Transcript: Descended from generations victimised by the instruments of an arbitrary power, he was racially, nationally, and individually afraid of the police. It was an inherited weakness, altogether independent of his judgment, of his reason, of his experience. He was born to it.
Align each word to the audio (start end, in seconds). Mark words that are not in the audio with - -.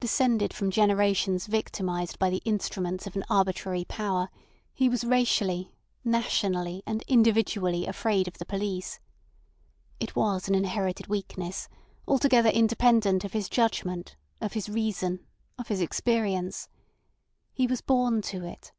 Descended 0.00 0.52
from 0.52 0.72
generations 0.72 1.46
victimised 1.46 2.18
by 2.18 2.30
the 2.30 2.42
instruments 2.44 3.06
of 3.06 3.14
an 3.14 3.22
arbitrary 3.30 3.84
power, 3.84 4.28
he 4.74 4.88
was 4.88 5.04
racially, 5.04 5.72
nationally, 6.02 6.82
and 6.84 7.04
individually 7.06 7.86
afraid 7.86 8.26
of 8.26 8.38
the 8.38 8.44
police. 8.44 8.98
It 10.00 10.16
was 10.16 10.48
an 10.48 10.56
inherited 10.56 11.06
weakness, 11.06 11.68
altogether 12.08 12.50
independent 12.50 13.22
of 13.24 13.34
his 13.34 13.48
judgment, 13.48 14.16
of 14.40 14.54
his 14.54 14.68
reason, 14.68 15.24
of 15.58 15.68
his 15.68 15.80
experience. 15.80 16.68
He 17.52 17.68
was 17.68 17.80
born 17.82 18.22
to 18.22 18.44
it. 18.44 18.72